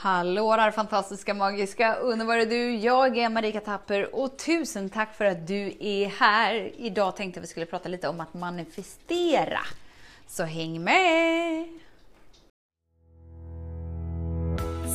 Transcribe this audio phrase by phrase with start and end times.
[0.00, 2.76] Hallå där fantastiska, magiska, underbara du!
[2.76, 6.72] Jag är Marika Tapper och tusen tack för att du är här!
[6.76, 9.60] Idag tänkte vi skulle prata lite om att manifestera.
[10.26, 11.68] Så häng med!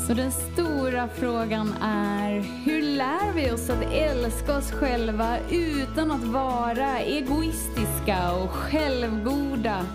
[0.08, 6.24] Så den stora frågan är, hur lär vi oss att älska oss själva utan att
[6.24, 9.86] vara egoistiska och självgoda?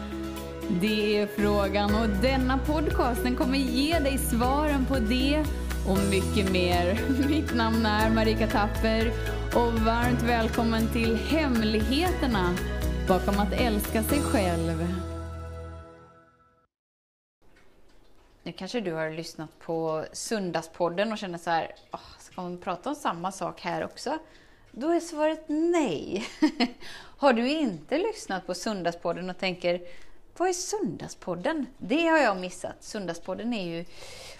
[0.70, 5.44] Det är frågan och denna podcast den kommer ge dig svaren på det
[5.88, 7.00] och mycket mer.
[7.28, 9.12] Mitt namn är Marika Tapper
[9.54, 12.54] och varmt välkommen till Hemligheterna
[13.08, 14.94] bakom att älska sig själv.
[18.42, 22.88] Nu kanske du har lyssnat på Söndagspodden och känner så här, oh, ska man prata
[22.88, 24.18] om samma sak här också?
[24.72, 26.26] Då är svaret nej.
[27.18, 29.80] har du inte lyssnat på Söndagspodden och tänker,
[30.38, 31.66] vad är Söndagspodden?
[31.78, 32.76] Det har jag missat.
[32.80, 33.84] Söndagspodden är ju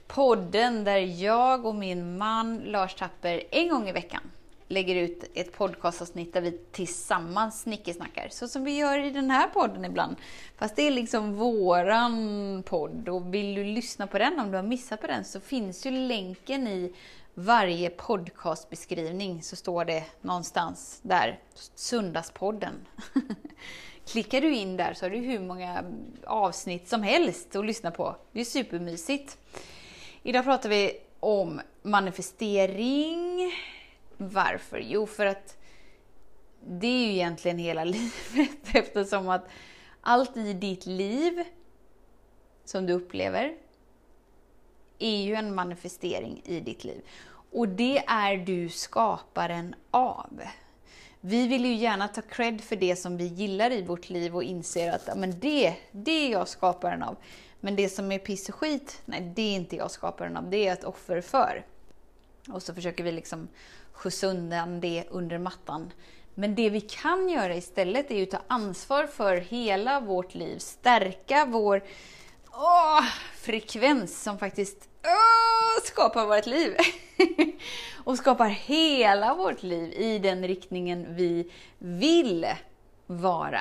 [0.06, 4.20] podden där jag och min man Lars Tapper en gång i veckan
[4.68, 8.28] lägger ut ett podcastavsnitt där vi tillsammans snickesnackar.
[8.30, 10.16] Så som vi gör i den här podden ibland.
[10.58, 14.64] Fast det är liksom våran podd och vill du lyssna på den, om du har
[14.64, 16.94] missat på den, så finns ju länken i
[17.34, 21.38] varje podcastbeskrivning så står det någonstans där,
[21.74, 22.74] Söndagspodden.
[24.08, 25.84] Klickar du in där så har du hur många
[26.26, 28.16] avsnitt som helst att lyssna på.
[28.32, 29.38] Det är supermysigt.
[30.22, 33.52] Idag pratar vi om manifestering.
[34.16, 34.78] Varför?
[34.78, 35.56] Jo, för att
[36.66, 39.48] det är ju egentligen hela livet eftersom att
[40.00, 41.44] allt i ditt liv
[42.64, 43.56] som du upplever
[44.98, 47.02] är ju en manifestering i ditt liv.
[47.52, 50.42] Och det är du skaparen av.
[51.20, 54.42] Vi vill ju gärna ta cred för det som vi gillar i vårt liv och
[54.42, 57.16] inser att men det, det är jag skaparen av.
[57.60, 60.56] Men det som är piss och skit, nej det är inte jag skaparen av, det
[60.56, 61.64] är jag ett offer för.
[62.48, 63.48] Och så försöker vi liksom
[63.92, 65.92] skjutsa undan det under mattan.
[66.34, 71.44] Men det vi kan göra istället är att ta ansvar för hela vårt liv, stärka
[71.44, 71.84] vår
[72.52, 73.04] åh,
[73.36, 75.37] frekvens som faktiskt åh,
[75.98, 76.76] skapar vårt liv.
[78.04, 82.46] och skapar hela vårt liv i den riktningen vi vill
[83.06, 83.60] vara.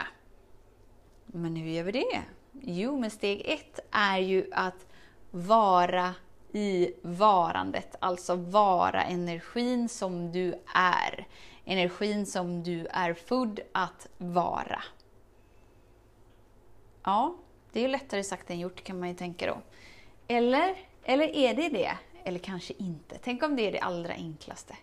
[1.25, 2.21] Men hur gör vi det?
[2.61, 4.85] Jo, men steg ett är ju att
[5.31, 6.13] vara
[6.51, 11.27] i varandet, alltså vara energin som du är.
[11.65, 14.83] Energin som du är född att vara.
[17.03, 17.35] Ja,
[17.71, 19.57] det är lättare sagt än gjort kan man ju tänka då.
[20.27, 21.97] Eller, eller är det det?
[22.27, 23.17] Eller kanske inte.
[23.23, 24.75] Tänk om det är det allra enklaste.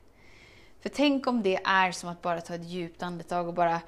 [0.80, 3.80] För tänk om det är som att bara ta ett djupt andetag och bara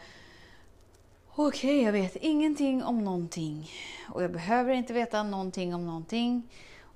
[1.28, 3.70] Okej, okay, jag vet ingenting om någonting.
[4.08, 6.48] Och jag behöver inte veta någonting om någonting.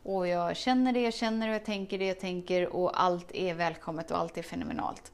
[0.03, 3.55] Och jag känner det jag känner och jag tänker det jag tänker och allt är
[3.55, 5.13] välkommet och allt är fenomenalt.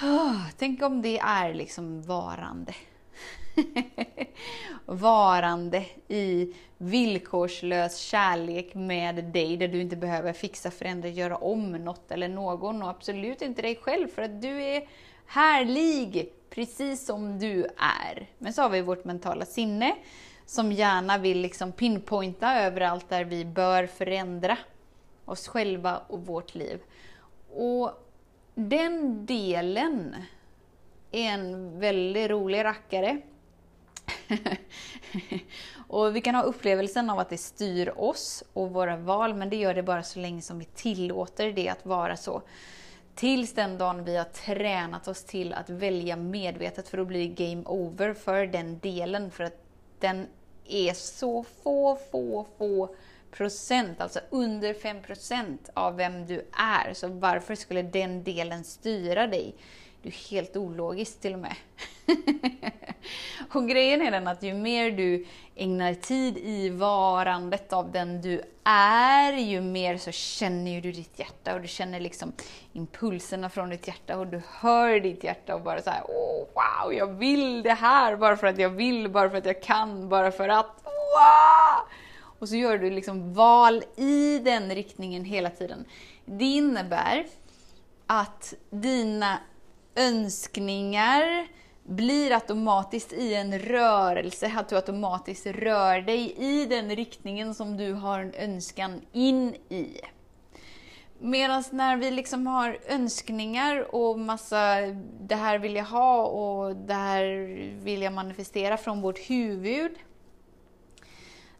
[0.00, 2.74] Ah, tänk om det är liksom varande.
[4.94, 12.10] varande i villkorslös kärlek med dig, där du inte behöver fixa, förändra, göra om något
[12.10, 14.88] eller någon och absolut inte dig själv för att du är
[15.26, 18.26] härlig precis som du är.
[18.38, 19.96] Men så har vi vårt mentala sinne
[20.46, 24.58] som gärna vill liksom pinpointa överallt där vi bör förändra
[25.24, 26.80] oss själva och vårt liv.
[27.54, 27.90] Och
[28.54, 30.16] den delen
[31.10, 33.20] är en väldigt rolig rackare
[35.88, 39.56] och vi kan ha upplevelsen av att det styr oss och våra val, men det
[39.56, 42.42] gör det bara så länge som vi tillåter det att vara så.
[43.14, 47.62] Tills den dagen vi har tränat oss till att välja medvetet för att bli game
[47.66, 49.64] over för den delen, för att
[50.00, 50.26] den
[50.68, 52.94] är så få, få, få
[53.30, 56.94] procent, alltså under 5 procent av vem du är.
[56.94, 59.54] Så varför skulle den delen styra dig?
[60.04, 61.56] Du är helt ologisk till och med.
[63.52, 68.42] och grejen är den att ju mer du ägnar tid i varandet av den du
[68.64, 72.32] är, ju mer så känner du ditt hjärta och du känner liksom
[72.72, 76.94] impulserna från ditt hjärta och du hör ditt hjärta och bara så här, oh, wow,
[76.94, 80.30] jag vill det här bara för att jag vill, bara för att jag kan, bara
[80.30, 81.88] för att, wow!
[82.38, 85.84] Och så gör du liksom val i den riktningen hela tiden.
[86.24, 87.26] Det innebär
[88.06, 89.38] att dina
[89.96, 91.48] önskningar
[91.84, 97.92] blir automatiskt i en rörelse, att du automatiskt rör dig i den riktningen som du
[97.92, 100.00] har en önskan in i.
[101.18, 104.76] Medan när vi liksom har önskningar och massa
[105.20, 107.26] det här vill jag ha och det här
[107.84, 109.92] vill jag manifestera från vårt huvud.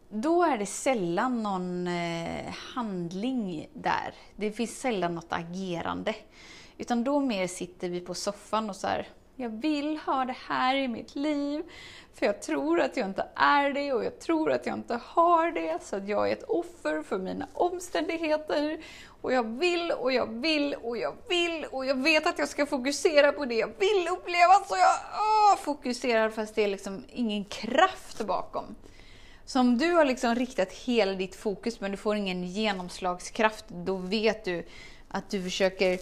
[0.09, 4.13] då är det sällan någon eh, handling där.
[4.35, 6.15] Det finns sällan något agerande.
[6.77, 10.75] Utan då mer sitter vi på soffan och så här, jag vill ha det här
[10.75, 11.63] i mitt liv,
[12.13, 15.51] för jag tror att jag inte är det och jag tror att jag inte har
[15.51, 18.79] det, så att jag är ett offer för mina omständigheter.
[19.21, 22.65] Och jag vill och jag vill och jag vill och jag vet att jag ska
[22.65, 27.45] fokusera på det jag vill uppleva, så jag åh, fokuserar fast det är liksom ingen
[27.45, 28.75] kraft bakom.
[29.45, 33.95] Så om du har liksom riktat hela ditt fokus men du får ingen genomslagskraft, då
[33.95, 34.65] vet du
[35.07, 35.99] att du försöker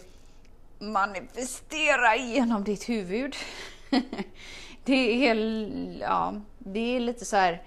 [0.91, 3.35] manifestera genom ditt huvud.
[4.83, 5.35] det är,
[6.01, 7.61] ja, det är lite så här,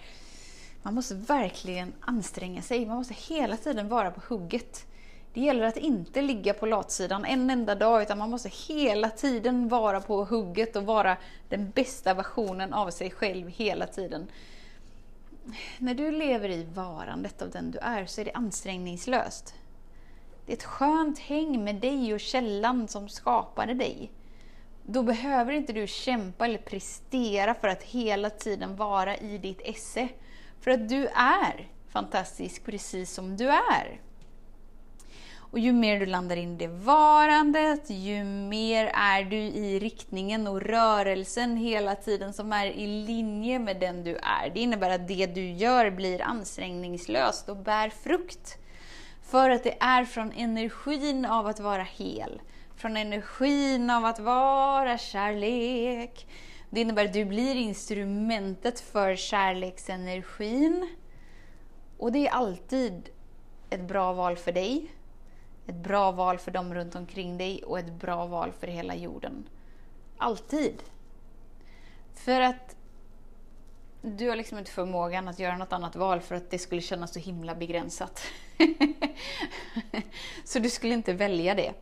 [0.83, 2.87] man måste verkligen anstränga sig.
[2.87, 4.87] Man måste hela tiden vara på hugget.
[5.35, 9.69] Det gäller att inte ligga på latsidan en enda dag, utan man måste hela tiden
[9.69, 11.17] vara på hugget och vara
[11.49, 14.27] den bästa versionen av sig själv hela tiden.
[15.79, 19.55] När du lever i varandet av den du är så är det ansträngningslöst.
[20.47, 24.11] Det är ett skönt häng med dig och källan som skapade dig.
[24.83, 30.09] Då behöver inte du kämpa eller prestera för att hela tiden vara i ditt esse.
[30.61, 34.01] För att du är fantastisk precis som du är.
[35.51, 40.61] Och ju mer du landar in det varandet, ju mer är du i riktningen och
[40.61, 44.51] rörelsen hela tiden som är i linje med den du är.
[44.55, 48.59] Det innebär att det du gör blir ansträngningslöst och bär frukt.
[49.27, 52.41] För att det är från energin av att vara hel,
[52.77, 56.27] från energin av att vara kärlek.
[56.71, 60.97] Det innebär att du blir instrumentet för kärleksenergin.
[61.99, 63.09] Och det är alltid
[63.71, 64.91] ett bra val för dig,
[65.67, 69.49] ett bra val för dem runt omkring dig och ett bra val för hela jorden.
[70.19, 70.83] Alltid.
[72.15, 72.76] För att
[74.07, 77.13] du har liksom inte förmågan att göra något annat val för att det skulle kännas
[77.13, 78.23] så himla begränsat.
[80.45, 81.75] så du skulle inte välja det.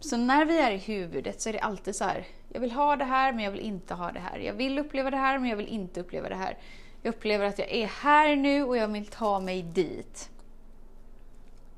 [0.00, 2.96] Så när vi är i huvudet så är det alltid så här, jag vill ha
[2.96, 4.38] det här men jag vill inte ha det här.
[4.38, 6.58] Jag vill uppleva det här men jag vill inte uppleva det här.
[7.02, 10.30] Jag upplever att jag är här nu och jag vill ta mig dit.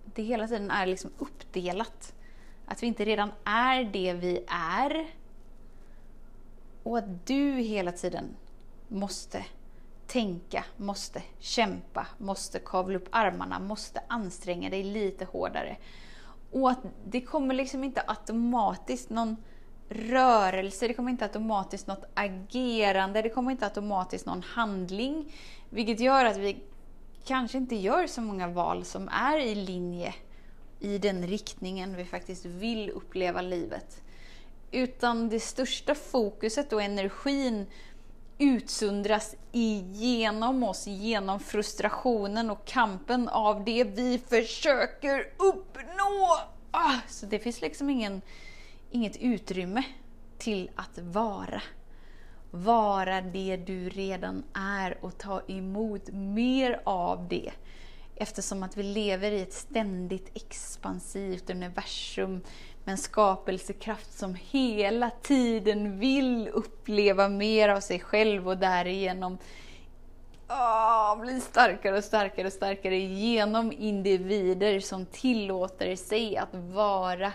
[0.04, 2.14] Det hela tiden är liksom uppdelat.
[2.66, 5.06] Att vi inte redan är det vi är.
[6.82, 8.36] Och att du hela tiden
[8.92, 9.44] måste
[10.06, 15.76] tänka, måste kämpa, måste kavla upp armarna, måste anstränga dig lite hårdare.
[16.50, 19.36] Och att det kommer liksom inte automatiskt någon
[19.88, 25.32] rörelse, det kommer inte automatiskt något agerande, det kommer inte automatiskt någon handling.
[25.70, 26.62] Vilket gör att vi
[27.24, 30.14] kanske inte gör så många val som är i linje
[30.80, 34.02] i den riktningen vi faktiskt vill uppleva livet.
[34.70, 37.66] Utan det största fokuset och energin
[38.42, 46.38] utsundras igenom oss, genom frustrationen och kampen av det vi försöker uppnå.
[46.70, 48.22] Ah, så det finns liksom ingen,
[48.90, 49.82] inget utrymme
[50.38, 51.62] till att vara.
[52.50, 57.52] Vara det du redan är och ta emot mer av det.
[58.14, 62.40] Eftersom att vi lever i ett ständigt expansivt universum
[62.84, 69.38] med en skapelsekraft som hela tiden vill uppleva mer av sig själv och därigenom
[70.48, 77.32] oh, bli starkare och starkare och starkare genom individer som tillåter sig att vara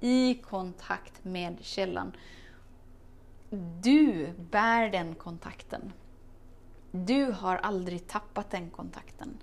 [0.00, 2.12] i kontakt med källan.
[3.82, 5.92] Du bär den kontakten.
[6.90, 9.38] Du har aldrig tappat den kontakten.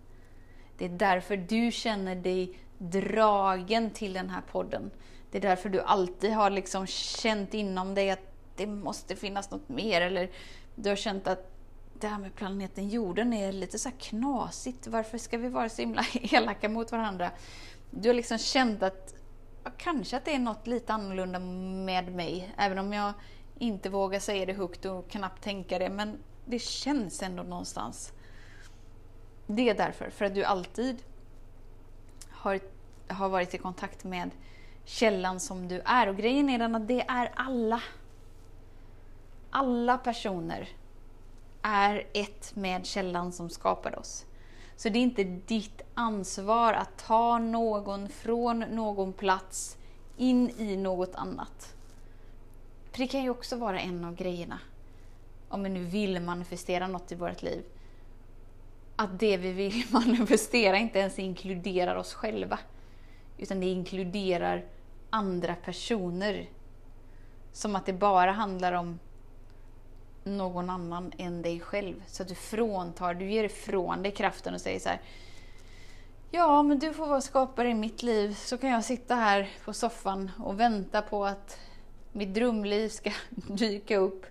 [0.77, 4.91] Det är därför du känner dig dragen till den här podden.
[5.31, 9.69] Det är därför du alltid har liksom känt inom dig att det måste finnas något
[9.69, 10.01] mer.
[10.01, 10.29] Eller
[10.75, 11.51] du har känt att
[11.93, 14.87] det här med planeten jorden är lite så knasigt.
[14.87, 17.31] Varför ska vi vara så himla elaka mot varandra?
[17.89, 19.15] Du har liksom känt att
[19.63, 22.53] ja, kanske att det är något lite annorlunda med mig.
[22.57, 23.13] Även om jag
[23.57, 25.89] inte vågar säga det högt och knappt tänka det.
[25.89, 28.13] Men det känns ändå någonstans.
[29.47, 31.03] Det är därför, för att du alltid
[32.29, 32.59] har,
[33.07, 34.31] har varit i kontakt med
[34.87, 36.07] källan som du är.
[36.09, 37.81] Och grejen är den att det är alla.
[39.49, 40.69] Alla personer
[41.61, 44.25] är ett med källan som skapade oss.
[44.75, 49.77] Så det är inte ditt ansvar att ta någon från någon plats
[50.17, 51.75] in i något annat.
[52.91, 54.59] För det kan ju också vara en av grejerna.
[55.49, 57.63] Om vi nu vill manifestera något i vårt liv.
[58.95, 62.59] Att det vi vill manifestera inte ens inkluderar oss själva.
[63.37, 64.65] Utan det inkluderar
[65.09, 66.49] andra personer.
[67.51, 68.99] Som att det bara handlar om
[70.23, 72.03] någon annan än dig själv.
[72.07, 75.01] Så att du fråntar, du ger ifrån dig kraften och säger så här,
[76.31, 79.73] Ja, men du får vara skapare i mitt liv, så kan jag sitta här på
[79.73, 81.59] soffan och vänta på att
[82.11, 83.11] mitt drömliv ska
[83.47, 84.25] dyka upp.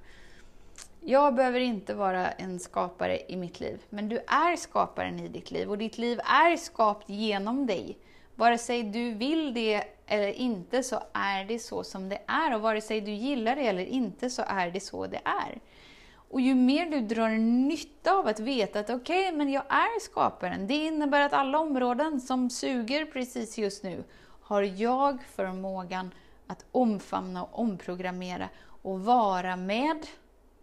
[1.01, 5.51] Jag behöver inte vara en skapare i mitt liv, men du är skaparen i ditt
[5.51, 7.99] liv och ditt liv är skapat genom dig.
[8.35, 12.61] Vare sig du vill det eller inte så är det så som det är och
[12.61, 15.61] vare sig du gillar det eller inte så är det så det är.
[16.31, 17.31] Och ju mer du drar
[17.69, 20.67] nytta av att veta att okej, okay, men jag är skaparen.
[20.67, 24.05] Det innebär att alla områden som suger precis just nu
[24.41, 26.11] har jag förmågan
[26.47, 28.49] att omfamna och omprogrammera
[28.83, 30.07] och vara med.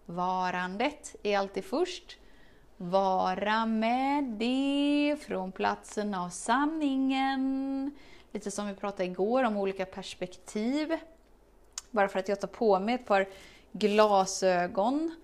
[0.05, 2.17] Varandet är alltid först.
[2.77, 7.91] Vara med det från platsen av sanningen.
[8.33, 10.97] Lite som vi pratade igår om olika perspektiv.
[11.91, 13.29] Bara för att jag tar på mig ett par
[13.71, 15.15] glasögon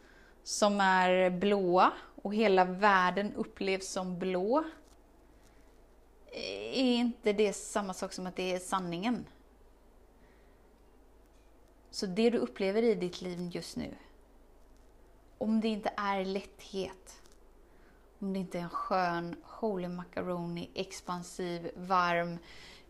[0.44, 4.63] som är blåa och hela världen upplevs som blå.
[6.74, 9.25] Är inte det samma sak som att det är sanningen?
[11.92, 13.96] Så det du upplever i ditt liv just nu,
[15.38, 17.22] om det inte är lätthet,
[18.20, 22.38] om det inte är en skön, holy macaroni, expansiv, varm,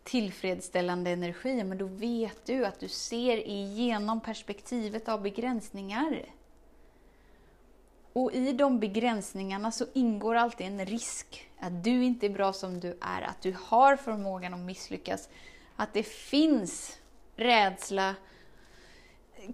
[0.09, 6.25] tillfredsställande energi, men då vet du att du ser igenom perspektivet av begränsningar.
[8.13, 12.79] Och i de begränsningarna så ingår alltid en risk att du inte är bra som
[12.79, 15.29] du är, att du har förmågan att misslyckas,
[15.75, 16.99] att det finns
[17.35, 18.15] rädsla,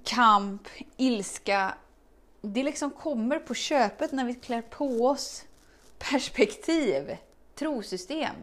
[0.04, 1.78] kamp, ilska.
[2.42, 5.46] Det liksom kommer på köpet när vi klär på oss
[5.98, 7.18] perspektiv,
[7.56, 8.36] trosystem.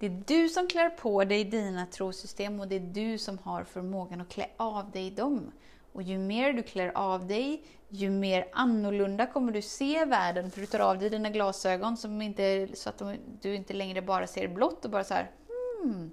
[0.00, 3.64] Det är du som klär på dig dina trosystem och det är du som har
[3.64, 5.52] förmågan att klä av dig dem.
[5.92, 10.60] Och ju mer du klär av dig, ju mer annorlunda kommer du se världen, för
[10.60, 13.02] du tar av dig dina glasögon som inte, så att
[13.40, 16.10] du inte längre bara ser blått och bara så här, hmm,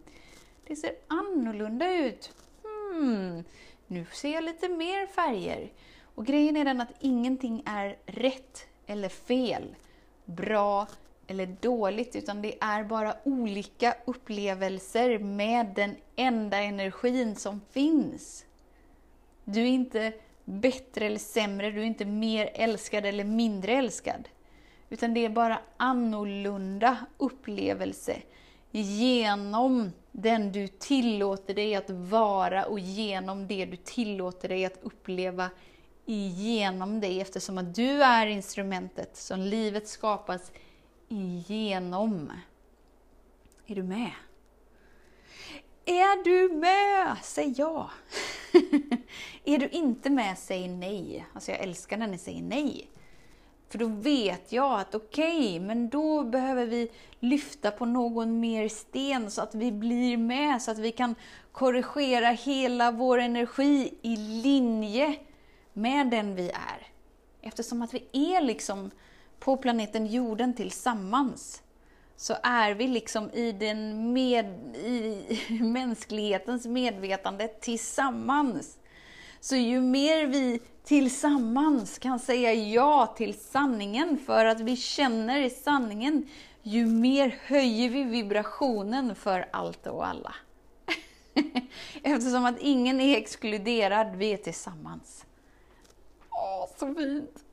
[0.68, 2.32] det ser annorlunda ut.
[2.64, 3.44] Hmm,
[3.88, 5.72] nu ser jag lite mer färger.
[6.16, 9.76] Och grejen är den att ingenting är rätt eller fel,
[10.26, 10.88] bra
[11.28, 18.46] eller dåligt, utan det är bara olika upplevelser med den enda energin som finns.
[19.44, 20.14] Du är inte
[20.46, 24.30] bättre eller sämre, du är inte mer älskad eller mindre älskad.
[24.90, 28.22] Utan det är bara annorlunda upplevelse
[28.72, 35.50] genom den du tillåter dig att vara och genom det du tillåter dig att uppleva
[36.06, 40.52] igenom dig eftersom att du är instrumentet som livet skapas
[41.08, 42.32] igenom.
[43.68, 44.12] Är du med?
[45.86, 47.18] Är du med?
[47.24, 47.90] Säg ja!
[49.44, 51.26] är du inte med, säg nej.
[51.34, 52.90] Alltså jag älskar när ni säger nej.
[53.70, 58.70] För då vet jag att okej, okay, men då behöver vi lyfta på någon mer
[58.70, 61.16] sten så att vi blir med, så att vi kan
[61.52, 65.16] korrigera hela vår energi i linje
[65.74, 66.88] med den vi är.
[67.42, 68.92] Eftersom att vi är liksom
[69.40, 71.62] på planeten jorden tillsammans
[72.18, 78.78] så är vi liksom i, den med, i mänsklighetens medvetande tillsammans.
[79.40, 86.30] Så ju mer vi tillsammans kan säga ja till sanningen för att vi känner sanningen,
[86.62, 90.36] ju mer höjer vi vibrationen för allt och alla.
[92.04, 95.26] Eftersom att ingen är exkluderad, vi är tillsammans.
[96.30, 97.47] Åh, så fint!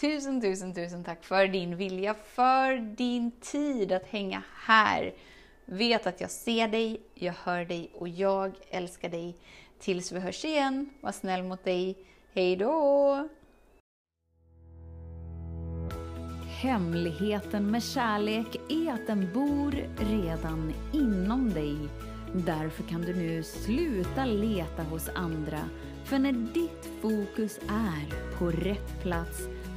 [0.00, 5.14] Tusen, tusen, tusen tack för din vilja, för din tid att hänga här.
[5.64, 9.36] Vet att jag ser dig, jag hör dig och jag älskar dig.
[9.78, 11.98] Tills vi hörs igen, var snäll mot dig.
[12.32, 13.28] Hej då!
[16.62, 21.76] Hemligheten med kärlek är att den bor redan inom dig.
[22.34, 25.60] Därför kan du nu sluta leta hos andra.
[26.04, 29.48] För när ditt fokus är på rätt plats